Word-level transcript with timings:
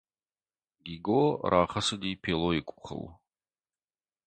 Гиго 0.85 1.21
рахӕцыди 1.51 2.11
Пелойы 2.23 2.61
къухыл. 2.67 3.01